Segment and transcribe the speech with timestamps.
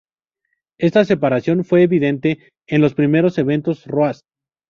[0.79, 4.25] Esta separación fue evidente en los primeros eventos Roast.